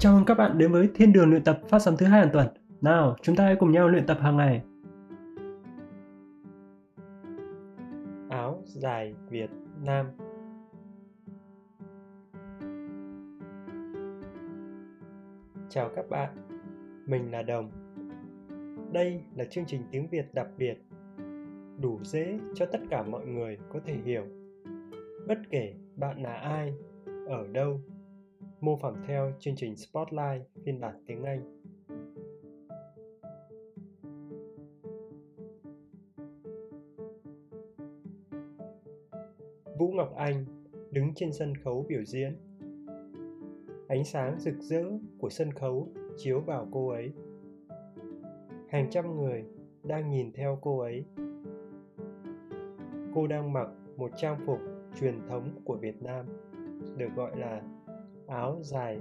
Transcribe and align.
Chào 0.00 0.14
mừng 0.14 0.24
các 0.24 0.34
bạn 0.34 0.58
đến 0.58 0.72
với 0.72 0.90
Thiên 0.94 1.12
đường 1.12 1.30
luyện 1.30 1.44
tập 1.44 1.60
phát 1.68 1.78
sóng 1.78 1.96
thứ 1.98 2.06
hai 2.06 2.20
hàng 2.20 2.30
tuần. 2.32 2.46
Nào, 2.80 3.16
chúng 3.22 3.36
ta 3.36 3.44
hãy 3.44 3.56
cùng 3.56 3.72
nhau 3.72 3.88
luyện 3.88 4.06
tập 4.06 4.18
hàng 4.20 4.36
ngày. 4.36 4.62
Áo 8.30 8.62
dài 8.64 9.14
Việt 9.28 9.50
Nam 9.84 10.06
Chào 15.68 15.90
các 15.96 16.10
bạn, 16.10 16.30
mình 17.06 17.30
là 17.30 17.42
Đồng. 17.42 17.70
Đây 18.92 19.22
là 19.36 19.44
chương 19.44 19.64
trình 19.66 19.82
tiếng 19.90 20.08
Việt 20.10 20.34
đặc 20.34 20.48
biệt, 20.58 20.82
đủ 21.80 21.98
dễ 22.02 22.38
cho 22.54 22.66
tất 22.66 22.80
cả 22.90 23.02
mọi 23.02 23.26
người 23.26 23.58
có 23.72 23.80
thể 23.84 23.94
hiểu. 24.04 24.24
Bất 25.28 25.38
kể 25.50 25.74
bạn 25.96 26.22
là 26.22 26.32
ai, 26.32 26.74
ở 27.28 27.46
đâu 27.52 27.80
mô 28.60 28.76
phỏng 28.76 28.96
theo 29.06 29.32
chương 29.38 29.56
trình 29.56 29.76
Spotlight 29.76 30.42
phiên 30.64 30.80
bản 30.80 30.94
tiếng 31.06 31.24
Anh. 31.24 31.60
Vũ 39.78 39.92
Ngọc 39.92 40.14
Anh 40.16 40.44
đứng 40.90 41.14
trên 41.14 41.32
sân 41.32 41.54
khấu 41.56 41.84
biểu 41.88 42.04
diễn. 42.04 42.36
Ánh 43.88 44.04
sáng 44.04 44.40
rực 44.40 44.54
rỡ 44.58 44.84
của 45.18 45.30
sân 45.30 45.52
khấu 45.52 45.88
chiếu 46.16 46.40
vào 46.40 46.68
cô 46.72 46.88
ấy. 46.88 47.12
Hàng 48.68 48.90
trăm 48.90 49.16
người 49.16 49.44
đang 49.82 50.10
nhìn 50.10 50.32
theo 50.32 50.58
cô 50.62 50.78
ấy. 50.78 51.04
Cô 53.14 53.26
đang 53.26 53.52
mặc 53.52 53.68
một 53.96 54.10
trang 54.16 54.40
phục 54.46 54.58
truyền 55.00 55.20
thống 55.28 55.60
của 55.64 55.76
Việt 55.76 56.02
Nam, 56.02 56.26
được 56.96 57.08
gọi 57.16 57.38
là 57.38 57.62
áo 58.30 58.58
dài 58.62 59.00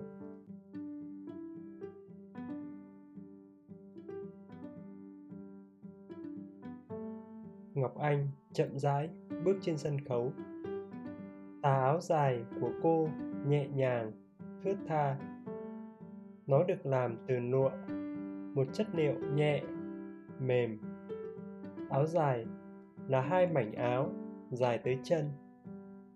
Ngọc 7.74 7.98
Anh 7.98 8.28
chậm 8.54 8.80
rãi 8.80 9.10
bước 9.46 9.58
trên 9.62 9.78
sân 9.78 9.98
khấu. 10.06 10.32
Tà 11.62 11.74
áo 11.74 12.00
dài 12.02 12.44
của 12.62 12.72
cô 12.84 13.10
nhẹ 13.48 13.68
nhàng, 13.68 14.12
thướt 14.64 14.78
tha. 14.88 15.18
Nó 16.48 16.64
được 16.64 16.86
làm 16.86 17.18
từ 17.28 17.40
lụa, 17.40 17.72
một 18.56 18.68
chất 18.74 18.88
liệu 18.96 19.14
nhẹ, 19.34 19.64
mềm. 20.40 20.80
Áo 21.90 22.06
dài 22.06 22.46
là 23.08 23.22
hai 23.22 23.48
mảnh 23.48 23.74
áo 23.74 24.10
dài 24.52 24.78
tới 24.78 25.00
chân. 25.04 25.26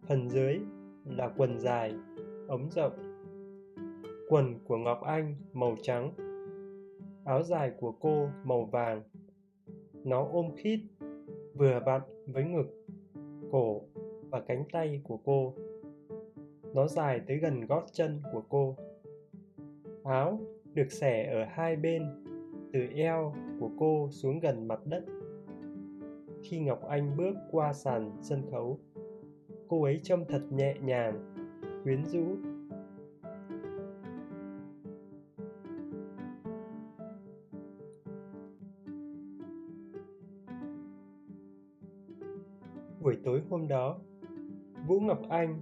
Phần 0.07 0.29
dưới 0.29 0.59
là 1.05 1.31
quần 1.37 1.59
dài 1.59 1.93
ống 2.47 2.69
rộng 2.71 3.12
quần 4.29 4.59
của 4.67 4.77
ngọc 4.77 5.01
anh 5.01 5.35
màu 5.53 5.75
trắng, 5.81 6.11
áo 7.25 7.43
dài 7.43 7.71
của 7.79 7.91
cô 7.91 8.27
màu 8.43 8.65
vàng. 8.65 9.01
Nó 9.93 10.27
ôm 10.31 10.51
khít, 10.57 10.79
vừa 11.53 11.79
vặn 11.85 12.01
với 12.27 12.43
ngực, 12.43 12.85
cổ 13.51 13.81
và 14.29 14.39
cánh 14.39 14.63
tay 14.71 15.01
của 15.03 15.17
cô. 15.25 15.53
Nó 16.73 16.87
dài 16.87 17.21
tới 17.27 17.37
gần 17.37 17.65
gót 17.65 17.83
chân 17.91 18.21
của 18.33 18.41
cô. 18.49 18.75
Áo 20.03 20.39
được 20.73 20.91
xẻ 20.91 21.31
ở 21.33 21.45
hai 21.49 21.75
bên, 21.75 22.03
từ 22.73 22.79
eo 22.95 23.33
của 23.59 23.69
cô 23.79 24.07
xuống 24.11 24.39
gần 24.39 24.67
mặt 24.67 24.79
đất. 24.85 25.03
Khi 26.43 26.59
ngọc 26.59 26.87
anh 26.87 27.17
bước 27.17 27.33
qua 27.51 27.73
sàn 27.73 28.11
sân 28.21 28.41
khấu, 28.51 28.79
cô 29.67 29.83
ấy 29.83 29.99
trông 30.03 30.25
thật 30.27 30.41
nhẹ 30.51 30.75
nhàng, 30.81 31.33
quyến 31.83 32.05
rũ 32.05 32.35
hôm 43.63 43.69
đó, 43.69 43.97
vũ 44.87 44.99
ngọc 44.99 45.19
anh 45.29 45.61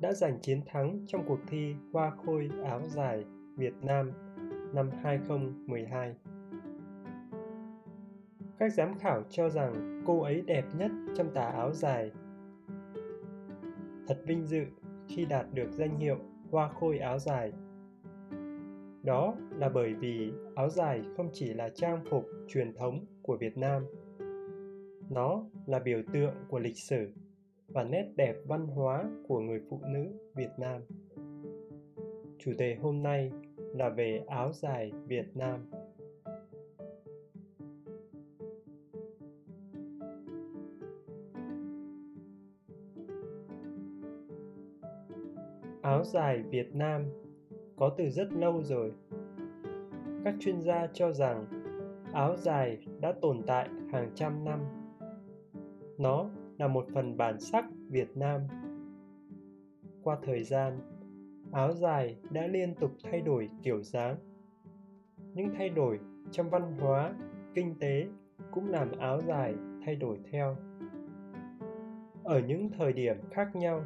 đã 0.00 0.12
giành 0.12 0.38
chiến 0.40 0.60
thắng 0.66 0.98
trong 1.06 1.24
cuộc 1.26 1.38
thi 1.48 1.74
hoa 1.92 2.10
khôi 2.10 2.50
áo 2.64 2.80
dài 2.86 3.24
Việt 3.56 3.74
Nam 3.82 4.10
năm 4.74 4.90
2012. 5.02 6.14
Các 8.58 8.72
giám 8.72 8.98
khảo 8.98 9.22
cho 9.28 9.48
rằng 9.48 10.02
cô 10.06 10.22
ấy 10.22 10.42
đẹp 10.46 10.64
nhất 10.78 10.90
trong 11.16 11.34
tà 11.34 11.42
áo 11.42 11.72
dài. 11.72 12.10
Thật 14.08 14.18
vinh 14.26 14.46
dự 14.46 14.64
khi 15.08 15.24
đạt 15.24 15.46
được 15.54 15.72
danh 15.72 15.98
hiệu 15.98 16.18
hoa 16.50 16.68
khôi 16.80 16.98
áo 16.98 17.18
dài. 17.18 17.52
Đó 19.02 19.34
là 19.50 19.68
bởi 19.68 19.94
vì 19.94 20.32
áo 20.54 20.68
dài 20.68 21.02
không 21.16 21.28
chỉ 21.32 21.54
là 21.54 21.68
trang 21.68 22.04
phục 22.10 22.26
truyền 22.48 22.74
thống 22.74 23.04
của 23.22 23.36
Việt 23.36 23.56
Nam. 23.58 23.86
Nó 25.10 25.44
là 25.66 25.78
biểu 25.78 26.02
tượng 26.12 26.34
của 26.48 26.58
lịch 26.58 26.78
sử 26.78 27.12
và 27.76 27.84
nét 27.84 28.06
đẹp 28.16 28.36
văn 28.46 28.66
hóa 28.66 29.04
của 29.28 29.40
người 29.40 29.60
phụ 29.70 29.80
nữ 29.86 30.06
Việt 30.34 30.50
Nam. 30.58 30.80
Chủ 32.38 32.52
đề 32.58 32.74
hôm 32.74 33.02
nay 33.02 33.32
là 33.56 33.88
về 33.88 34.24
áo 34.26 34.52
dài 34.52 34.92
Việt 35.06 35.36
Nam. 35.36 35.70
áo 45.82 46.04
dài 46.04 46.42
Việt 46.42 46.74
Nam 46.74 47.04
có 47.76 47.94
từ 47.98 48.08
rất 48.10 48.32
lâu 48.32 48.62
rồi. 48.62 48.92
Các 50.24 50.34
chuyên 50.40 50.62
gia 50.62 50.88
cho 50.92 51.12
rằng 51.12 51.46
áo 52.12 52.36
dài 52.36 52.78
đã 53.00 53.12
tồn 53.22 53.42
tại 53.46 53.68
hàng 53.92 54.10
trăm 54.14 54.44
năm. 54.44 54.60
Nó 55.98 56.30
là 56.58 56.68
một 56.68 56.86
phần 56.94 57.16
bản 57.16 57.40
sắc 57.40 57.64
Việt 57.88 58.16
Nam. 58.16 58.40
Qua 60.02 60.18
thời 60.22 60.42
gian, 60.42 60.80
áo 61.52 61.72
dài 61.72 62.16
đã 62.30 62.46
liên 62.46 62.74
tục 62.74 62.90
thay 63.02 63.20
đổi 63.20 63.48
kiểu 63.62 63.82
dáng. 63.82 64.16
Những 65.34 65.48
thay 65.58 65.68
đổi 65.68 66.00
trong 66.30 66.50
văn 66.50 66.76
hóa, 66.80 67.14
kinh 67.54 67.74
tế 67.80 68.06
cũng 68.50 68.68
làm 68.68 68.92
áo 68.98 69.20
dài 69.20 69.54
thay 69.84 69.96
đổi 69.96 70.18
theo. 70.30 70.56
Ở 72.24 72.40
những 72.40 72.70
thời 72.78 72.92
điểm 72.92 73.16
khác 73.30 73.56
nhau, 73.56 73.82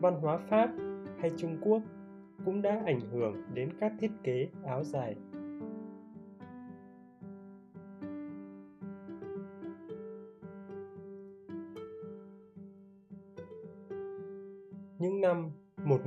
văn 0.00 0.14
hóa 0.20 0.38
Pháp 0.38 0.70
hay 1.18 1.30
Trung 1.36 1.56
Quốc 1.60 1.82
cũng 2.44 2.62
đã 2.62 2.82
ảnh 2.86 3.00
hưởng 3.00 3.34
đến 3.54 3.70
các 3.80 3.92
thiết 3.98 4.10
kế 4.24 4.48
áo 4.64 4.84
dài. 4.84 5.16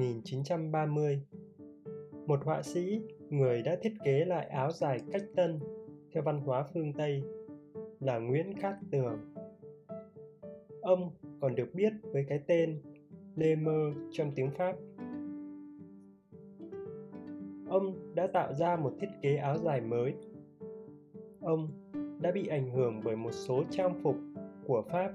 1930, 0.01 1.22
một 2.28 2.39
họa 2.45 2.62
sĩ 2.62 3.01
người 3.29 3.62
đã 3.62 3.75
thiết 3.81 3.94
kế 4.03 4.25
lại 4.25 4.45
áo 4.45 4.72
dài 4.72 5.00
cách 5.12 5.23
tân 5.35 5.59
theo 6.13 6.23
văn 6.23 6.41
hóa 6.41 6.63
phương 6.73 6.94
Tây 6.94 7.23
là 8.00 8.19
Nguyễn 8.19 8.53
Cát 8.61 8.75
Tường. 8.91 9.34
Ông 10.81 11.11
còn 11.41 11.56
được 11.56 11.69
biết 11.73 11.94
với 12.03 12.25
cái 12.29 12.40
tên 12.47 12.81
Lê 13.35 13.56
Mơ 13.56 13.91
trong 14.11 14.31
tiếng 14.35 14.51
Pháp 14.51 14.75
ông 17.72 18.16
đã 18.16 18.28
tạo 18.28 18.53
ra 18.53 18.75
một 18.75 18.94
thiết 19.00 19.07
kế 19.22 19.35
áo 19.35 19.57
dài 19.57 19.81
mới. 19.81 20.13
Ông 21.41 21.69
đã 22.19 22.31
bị 22.31 22.47
ảnh 22.47 22.72
hưởng 22.72 23.01
bởi 23.03 23.16
một 23.16 23.31
số 23.31 23.63
trang 23.69 24.00
phục 24.03 24.16
của 24.67 24.81
Pháp. 24.81 25.11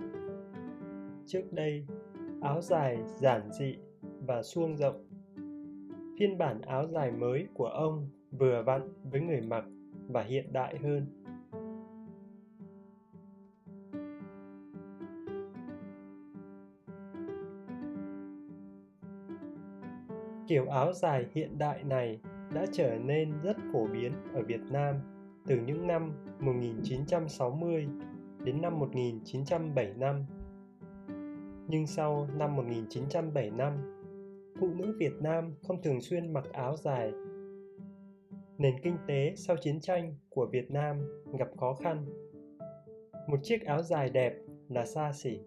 Trước 1.26 1.42
đây, 1.52 1.86
áo 2.40 2.60
dài 2.60 2.98
giản 3.20 3.50
dị 3.52 3.76
và 4.26 4.42
suông 4.42 4.76
rộng. 4.76 5.06
Phiên 6.18 6.38
bản 6.38 6.60
áo 6.60 6.86
dài 6.86 7.10
mới 7.10 7.46
của 7.54 7.66
ông 7.66 8.08
vừa 8.30 8.62
vặn 8.62 8.88
với 9.10 9.20
người 9.20 9.40
mặc 9.40 9.64
và 10.08 10.22
hiện 10.22 10.52
đại 10.52 10.78
hơn. 10.78 11.06
Kiểu 20.48 20.66
áo 20.66 20.92
dài 20.92 21.26
hiện 21.32 21.58
đại 21.58 21.84
này 21.84 22.20
đã 22.54 22.66
trở 22.72 22.98
nên 23.04 23.32
rất 23.42 23.56
phổ 23.72 23.86
biến 23.86 24.12
ở 24.34 24.42
Việt 24.42 24.60
Nam 24.70 24.94
từ 25.46 25.56
những 25.66 25.86
năm 25.86 26.12
1960 26.40 27.88
đến 28.44 28.62
năm 28.62 28.78
1975. 28.78 30.24
Nhưng 31.68 31.86
sau 31.86 32.28
năm 32.36 32.56
1975, 32.56 33.95
phụ 34.60 34.74
nữ 34.74 34.94
Việt 34.98 35.12
Nam 35.20 35.54
không 35.62 35.82
thường 35.82 36.00
xuyên 36.00 36.32
mặc 36.32 36.44
áo 36.52 36.76
dài. 36.76 37.12
Nền 38.58 38.74
kinh 38.82 38.96
tế 39.08 39.32
sau 39.36 39.56
chiến 39.56 39.80
tranh 39.80 40.14
của 40.28 40.46
Việt 40.52 40.70
Nam 40.70 40.96
gặp 41.38 41.48
khó 41.56 41.74
khăn. 41.74 42.06
Một 43.28 43.36
chiếc 43.42 43.64
áo 43.64 43.82
dài 43.82 44.10
đẹp 44.10 44.34
là 44.68 44.86
xa 44.86 45.12
xỉ. 45.12 45.38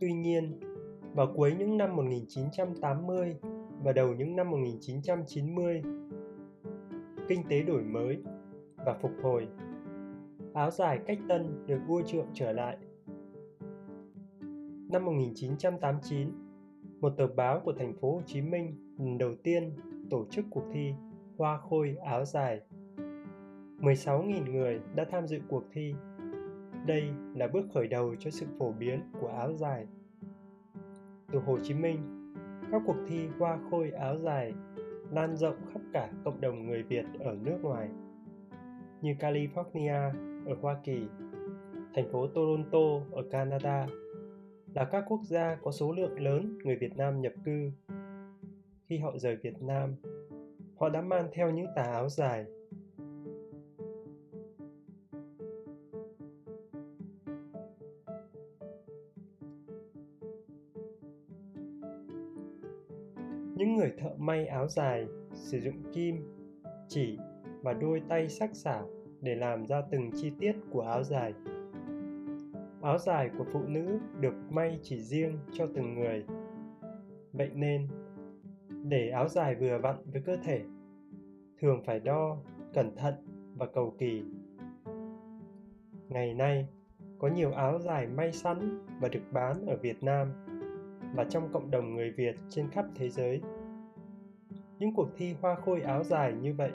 Tuy 0.00 0.12
nhiên, 0.12 0.60
vào 1.14 1.32
cuối 1.36 1.54
những 1.58 1.76
năm 1.76 1.96
1980 1.96 3.36
và 3.82 3.92
đầu 3.92 4.14
những 4.14 4.36
năm 4.36 4.50
1990, 4.50 5.82
kinh 7.28 7.42
tế 7.48 7.62
đổi 7.62 7.82
mới 7.82 8.22
và 8.84 8.94
phục 8.94 9.12
hồi, 9.22 9.48
áo 10.54 10.70
dài 10.70 11.00
cách 11.06 11.18
tân 11.28 11.66
được 11.66 11.78
vua 11.86 12.02
trượng 12.02 12.26
trở 12.34 12.52
lại. 12.52 12.76
Năm 14.90 15.04
1989, 15.04 16.28
một 17.00 17.10
tờ 17.16 17.26
báo 17.26 17.60
của 17.64 17.72
thành 17.72 17.92
phố 18.00 18.14
Hồ 18.14 18.22
Chí 18.26 18.40
Minh 18.40 18.94
lần 18.98 19.18
đầu 19.18 19.34
tiên 19.42 19.72
tổ 20.10 20.26
chức 20.30 20.44
cuộc 20.50 20.64
thi 20.72 20.94
Hoa 21.38 21.58
Khôi 21.58 21.96
áo 22.04 22.24
dài. 22.24 22.60
16.000 23.80 24.52
người 24.52 24.80
đã 24.94 25.04
tham 25.10 25.26
dự 25.26 25.40
cuộc 25.48 25.64
thi. 25.72 25.94
Đây 26.86 27.04
là 27.34 27.48
bước 27.48 27.66
khởi 27.74 27.88
đầu 27.88 28.14
cho 28.18 28.30
sự 28.30 28.46
phổ 28.58 28.72
biến 28.72 29.00
của 29.20 29.28
áo 29.28 29.52
dài. 29.52 29.86
Từ 31.32 31.38
Hồ 31.38 31.58
Chí 31.62 31.74
Minh, 31.74 31.98
các 32.72 32.82
cuộc 32.86 32.96
thi 33.08 33.28
Hoa 33.38 33.58
Khôi 33.70 33.90
áo 33.90 34.18
dài 34.18 34.52
lan 35.10 35.36
rộng 35.36 35.56
khắp 35.72 35.80
cả 35.92 36.10
cộng 36.24 36.40
đồng 36.40 36.66
người 36.66 36.82
Việt 36.82 37.04
ở 37.20 37.36
nước 37.44 37.58
ngoài 37.62 37.88
như 39.02 39.14
California 39.20 40.10
ở 40.46 40.54
Hoa 40.60 40.76
Kỳ, 40.84 41.02
thành 41.94 42.12
phố 42.12 42.26
Toronto 42.26 43.06
ở 43.12 43.22
Canada 43.30 43.86
là 44.74 44.84
các 44.84 45.04
quốc 45.08 45.20
gia 45.24 45.54
có 45.62 45.70
số 45.70 45.92
lượng 45.92 46.20
lớn 46.20 46.58
người 46.64 46.76
Việt 46.76 46.96
Nam 46.96 47.20
nhập 47.20 47.32
cư. 47.44 47.70
Khi 48.88 48.98
họ 48.98 49.18
rời 49.18 49.36
Việt 49.36 49.62
Nam, 49.62 49.94
họ 50.76 50.88
đã 50.88 51.00
mang 51.00 51.28
theo 51.32 51.50
những 51.50 51.66
tà 51.76 51.82
áo 51.82 52.08
dài. 52.08 52.44
Những 63.56 63.76
người 63.76 63.92
thợ 63.98 64.10
may 64.18 64.46
áo 64.46 64.68
dài 64.68 65.06
sử 65.32 65.60
dụng 65.60 65.92
kim, 65.92 66.16
chỉ 66.88 67.18
và 67.62 67.72
đôi 67.72 68.02
tay 68.08 68.28
sắc 68.28 68.50
sảo 68.54 68.88
để 69.20 69.34
làm 69.34 69.66
ra 69.66 69.82
từng 69.90 70.10
chi 70.14 70.32
tiết 70.38 70.52
của 70.70 70.80
áo 70.80 71.02
dài. 71.02 71.34
Áo 72.82 72.98
dài 72.98 73.30
của 73.38 73.44
phụ 73.52 73.62
nữ 73.62 73.98
được 74.20 74.34
may 74.50 74.78
chỉ 74.82 75.00
riêng 75.00 75.38
cho 75.52 75.66
từng 75.74 75.94
người. 75.94 76.24
Vậy 77.32 77.50
nên, 77.54 77.88
để 78.68 79.10
áo 79.10 79.28
dài 79.28 79.54
vừa 79.54 79.78
vặn 79.78 79.96
với 80.12 80.22
cơ 80.22 80.36
thể, 80.36 80.60
thường 81.60 81.82
phải 81.86 82.00
đo, 82.00 82.36
cẩn 82.74 82.96
thận 82.96 83.14
và 83.56 83.66
cầu 83.66 83.94
kỳ. 83.98 84.22
Ngày 86.08 86.34
nay, 86.34 86.68
có 87.18 87.28
nhiều 87.28 87.52
áo 87.52 87.78
dài 87.78 88.06
may 88.06 88.32
sẵn 88.32 88.86
và 89.00 89.08
được 89.08 89.22
bán 89.32 89.66
ở 89.66 89.76
Việt 89.76 90.02
Nam 90.02 90.32
và 91.14 91.24
trong 91.24 91.52
cộng 91.52 91.70
đồng 91.70 91.94
người 91.94 92.10
Việt 92.10 92.36
trên 92.48 92.70
khắp 92.70 92.86
thế 92.94 93.08
giới. 93.08 93.40
Những 94.78 94.94
cuộc 94.94 95.08
thi 95.16 95.34
hoa 95.40 95.54
khôi 95.54 95.80
áo 95.80 96.04
dài 96.04 96.32
như 96.32 96.54
vậy 96.54 96.70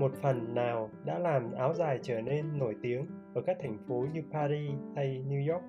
một 0.00 0.12
phần 0.22 0.54
nào 0.54 0.90
đã 1.04 1.18
làm 1.18 1.52
áo 1.52 1.74
dài 1.74 1.98
trở 2.02 2.20
nên 2.20 2.58
nổi 2.58 2.76
tiếng 2.82 3.06
ở 3.34 3.42
các 3.42 3.56
thành 3.60 3.78
phố 3.88 4.06
như 4.12 4.22
Paris 4.32 4.74
hay 4.96 5.24
New 5.28 5.52
York. 5.52 5.64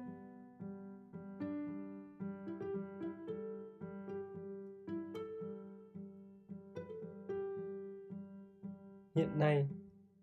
Hiện 9.16 9.40
nay, 9.40 9.68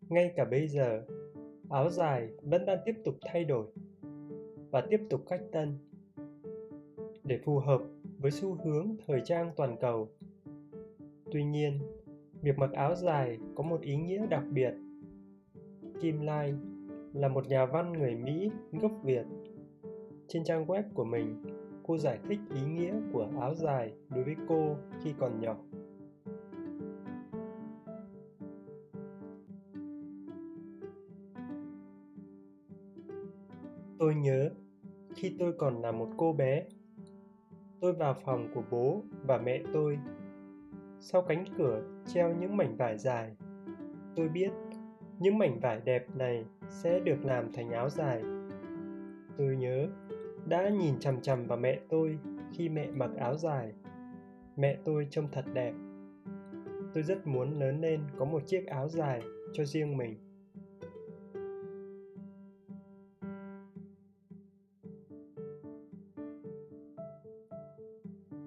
ngay 0.08 0.32
cả 0.36 0.44
bây 0.44 0.68
giờ, 0.68 1.02
áo 1.70 1.90
dài 1.90 2.28
vẫn 2.42 2.66
đang 2.66 2.78
tiếp 2.84 2.94
tục 3.04 3.14
thay 3.22 3.44
đổi 3.44 3.66
và 4.70 4.80
tiếp 4.90 5.00
tục 5.10 5.20
cách 5.28 5.40
tân 5.52 5.78
để 7.24 7.38
phù 7.44 7.58
hợp 7.58 7.80
với 8.18 8.30
xu 8.30 8.54
hướng 8.54 8.96
thời 9.06 9.20
trang 9.24 9.50
toàn 9.56 9.76
cầu. 9.80 10.08
Tuy 11.32 11.44
nhiên, 11.44 11.78
Việc 12.42 12.58
mặc 12.58 12.72
áo 12.72 12.94
dài 12.94 13.38
có 13.54 13.62
một 13.62 13.80
ý 13.80 13.96
nghĩa 13.96 14.26
đặc 14.26 14.44
biệt. 14.50 14.74
Kim 16.00 16.20
Lai 16.20 16.54
là 17.12 17.28
một 17.28 17.46
nhà 17.48 17.66
văn 17.66 17.92
người 17.92 18.14
Mỹ 18.14 18.50
gốc 18.72 18.92
Việt. 19.02 19.26
Trên 20.28 20.44
trang 20.44 20.66
web 20.66 20.82
của 20.94 21.04
mình, 21.04 21.42
cô 21.82 21.98
giải 21.98 22.18
thích 22.28 22.38
ý 22.54 22.60
nghĩa 22.62 22.94
của 23.12 23.28
áo 23.40 23.54
dài 23.54 23.92
đối 24.08 24.24
với 24.24 24.36
cô 24.48 24.76
khi 25.02 25.14
còn 25.18 25.40
nhỏ. 25.40 25.56
Tôi 33.98 34.14
nhớ 34.14 34.50
khi 35.14 35.36
tôi 35.38 35.52
còn 35.58 35.82
là 35.82 35.92
một 35.92 36.08
cô 36.16 36.32
bé, 36.32 36.64
tôi 37.80 37.92
vào 37.92 38.14
phòng 38.24 38.48
của 38.54 38.62
bố 38.70 39.02
và 39.26 39.38
mẹ 39.38 39.62
tôi 39.72 39.98
sau 41.00 41.22
cánh 41.22 41.44
cửa 41.58 41.82
treo 42.06 42.34
những 42.34 42.56
mảnh 42.56 42.76
vải 42.76 42.98
dài. 42.98 43.36
Tôi 44.16 44.28
biết 44.28 44.50
những 45.18 45.38
mảnh 45.38 45.60
vải 45.60 45.80
đẹp 45.84 46.06
này 46.16 46.44
sẽ 46.68 47.00
được 47.00 47.24
làm 47.24 47.52
thành 47.52 47.70
áo 47.70 47.90
dài. 47.90 48.22
Tôi 49.36 49.56
nhớ 49.56 49.88
đã 50.46 50.68
nhìn 50.68 50.98
chằm 50.98 51.20
chằm 51.20 51.46
vào 51.46 51.58
mẹ 51.58 51.80
tôi 51.88 52.18
khi 52.52 52.68
mẹ 52.68 52.90
mặc 52.90 53.10
áo 53.18 53.36
dài. 53.36 53.72
Mẹ 54.56 54.78
tôi 54.84 55.06
trông 55.10 55.28
thật 55.32 55.44
đẹp. 55.54 55.72
Tôi 56.94 57.02
rất 57.02 57.26
muốn 57.26 57.60
lớn 57.60 57.80
lên 57.80 58.00
có 58.18 58.24
một 58.24 58.42
chiếc 58.46 58.66
áo 58.66 58.88
dài 58.88 59.22
cho 59.52 59.64
riêng 59.64 59.96
mình. 59.96 60.16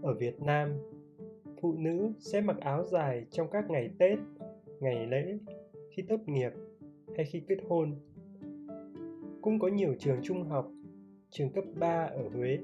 Ở 0.02 0.14
việt 0.14 0.42
nam 0.42 0.70
phụ 1.62 1.74
nữ 1.74 2.12
sẽ 2.20 2.42
mặc 2.42 2.58
áo 2.60 2.86
dài 2.86 3.26
trong 3.32 3.48
các 3.52 3.70
ngày 3.70 3.90
Tết, 4.00 4.20
ngày 4.80 5.08
lễ, 5.08 5.38
khi 5.92 6.04
tốt 6.10 6.20
nghiệp 6.26 6.52
hay 7.16 7.26
khi 7.26 7.42
kết 7.48 7.58
hôn. 7.70 7.96
Cũng 9.42 9.60
có 9.60 9.68
nhiều 9.68 9.96
trường 10.00 10.20
trung 10.24 10.44
học, 10.44 10.72
trường 11.30 11.50
cấp 11.50 11.64
3 11.80 12.06
ở 12.06 12.30
Huế. 12.30 12.60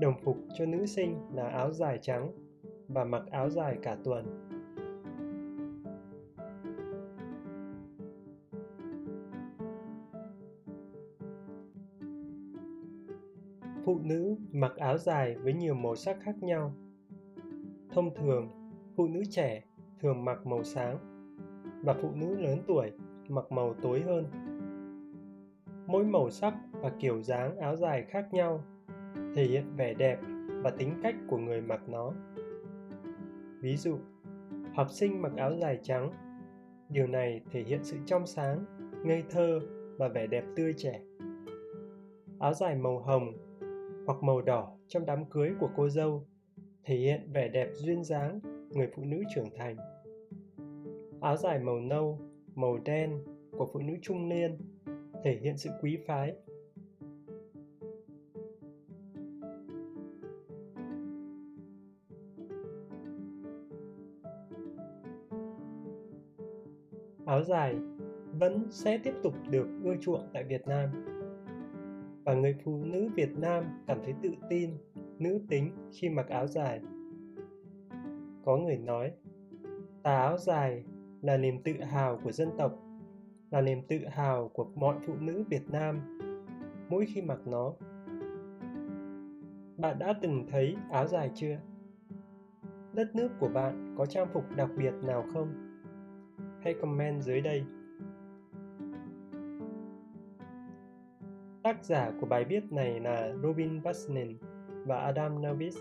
Đồng 0.00 0.14
phục 0.22 0.36
cho 0.58 0.66
nữ 0.66 0.86
sinh 0.86 1.16
là 1.34 1.48
áo 1.48 1.72
dài 1.72 1.98
trắng 2.02 2.32
và 2.88 3.04
mặc 3.04 3.22
áo 3.30 3.50
dài 3.50 3.78
cả 3.82 3.96
tuần. 4.04 4.48
Phụ 13.84 13.98
nữ 13.98 14.36
mặc 14.52 14.72
áo 14.76 14.98
dài 14.98 15.34
với 15.34 15.52
nhiều 15.52 15.74
màu 15.74 15.96
sắc 15.96 16.18
khác 16.20 16.34
nhau 16.42 16.74
Thông 17.96 18.14
thường, 18.14 18.48
phụ 18.96 19.06
nữ 19.06 19.22
trẻ 19.30 19.62
thường 20.00 20.24
mặc 20.24 20.46
màu 20.46 20.64
sáng 20.64 20.98
và 21.84 21.94
phụ 22.02 22.10
nữ 22.14 22.36
lớn 22.38 22.58
tuổi 22.66 22.92
mặc 23.28 23.44
màu 23.52 23.74
tối 23.82 24.00
hơn. 24.00 24.24
Mỗi 25.86 26.04
màu 26.04 26.30
sắc 26.30 26.54
và 26.72 26.92
kiểu 27.00 27.22
dáng 27.22 27.56
áo 27.56 27.76
dài 27.76 28.04
khác 28.08 28.28
nhau 28.32 28.64
thể 29.34 29.44
hiện 29.44 29.76
vẻ 29.76 29.94
đẹp 29.94 30.18
và 30.62 30.70
tính 30.70 31.00
cách 31.02 31.14
của 31.28 31.38
người 31.38 31.60
mặc 31.60 31.80
nó. 31.88 32.12
Ví 33.60 33.76
dụ, 33.76 33.98
học 34.74 34.90
sinh 34.90 35.22
mặc 35.22 35.32
áo 35.36 35.54
dài 35.54 35.78
trắng, 35.82 36.12
điều 36.88 37.06
này 37.06 37.40
thể 37.50 37.62
hiện 37.62 37.84
sự 37.84 37.96
trong 38.06 38.26
sáng, 38.26 38.64
ngây 39.04 39.24
thơ 39.30 39.60
và 39.98 40.08
vẻ 40.08 40.26
đẹp 40.26 40.44
tươi 40.56 40.74
trẻ. 40.76 41.00
Áo 42.38 42.54
dài 42.54 42.74
màu 42.74 42.98
hồng 42.98 43.32
hoặc 44.06 44.22
màu 44.22 44.42
đỏ 44.42 44.76
trong 44.88 45.06
đám 45.06 45.24
cưới 45.24 45.50
của 45.60 45.68
cô 45.76 45.88
dâu 45.88 46.26
thể 46.86 46.96
hiện 46.96 47.20
vẻ 47.32 47.48
đẹp 47.48 47.68
duyên 47.72 48.04
dáng 48.04 48.40
người 48.70 48.88
phụ 48.96 49.04
nữ 49.04 49.22
trưởng 49.34 49.48
thành. 49.56 49.76
Áo 51.20 51.36
dài 51.36 51.58
màu 51.58 51.80
nâu, 51.80 52.18
màu 52.54 52.78
đen 52.78 53.24
của 53.50 53.70
phụ 53.72 53.80
nữ 53.80 53.92
trung 54.02 54.28
niên 54.28 54.58
thể 55.24 55.38
hiện 55.42 55.58
sự 55.58 55.70
quý 55.82 55.98
phái. 56.06 56.34
Áo 67.26 67.42
dài 67.42 67.74
vẫn 68.38 68.66
sẽ 68.70 68.98
tiếp 68.98 69.14
tục 69.22 69.34
được 69.50 69.66
ưa 69.84 69.94
chuộng 70.00 70.22
tại 70.32 70.44
Việt 70.44 70.66
Nam. 70.66 70.88
Và 72.24 72.34
người 72.34 72.54
phụ 72.64 72.84
nữ 72.84 73.08
Việt 73.14 73.38
Nam 73.38 73.64
cảm 73.86 73.98
thấy 74.04 74.14
tự 74.22 74.30
tin 74.50 74.70
nữ 75.18 75.40
tính 75.48 75.90
khi 75.92 76.08
mặc 76.08 76.28
áo 76.28 76.46
dài. 76.46 76.80
Có 78.44 78.56
người 78.56 78.78
nói, 78.78 79.12
tà 80.02 80.18
áo 80.18 80.38
dài 80.38 80.84
là 81.22 81.36
niềm 81.36 81.62
tự 81.62 81.72
hào 81.72 82.20
của 82.24 82.32
dân 82.32 82.48
tộc, 82.58 82.72
là 83.50 83.60
niềm 83.60 83.82
tự 83.88 83.98
hào 84.10 84.48
của 84.48 84.66
mọi 84.74 84.96
phụ 85.06 85.14
nữ 85.20 85.44
Việt 85.50 85.70
Nam 85.70 86.18
mỗi 86.88 87.06
khi 87.06 87.22
mặc 87.22 87.38
nó. 87.46 87.72
Bạn 89.76 89.98
đã 89.98 90.14
từng 90.22 90.46
thấy 90.50 90.76
áo 90.90 91.06
dài 91.06 91.30
chưa? 91.34 91.56
Đất 92.92 93.16
nước 93.16 93.28
của 93.40 93.48
bạn 93.48 93.94
có 93.98 94.06
trang 94.06 94.28
phục 94.32 94.44
đặc 94.56 94.70
biệt 94.78 94.92
nào 95.02 95.24
không? 95.32 95.54
Hãy 96.62 96.74
comment 96.80 97.22
dưới 97.22 97.40
đây. 97.40 97.64
Tác 101.62 101.84
giả 101.84 102.12
của 102.20 102.26
bài 102.26 102.44
viết 102.44 102.72
này 102.72 103.00
là 103.00 103.32
Robin 103.42 103.82
Basnin 103.82 104.36
và 104.86 105.00
Adam 105.00 105.42
Navis. 105.42 105.76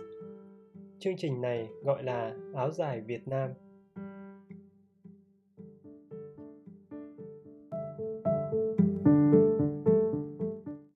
Chương 1.00 1.18
trình 1.18 1.42
này 1.42 1.70
gọi 1.84 2.04
là 2.04 2.34
Áo 2.56 2.72
dài 2.72 3.02
Việt 3.02 3.28
Nam. 3.28 3.50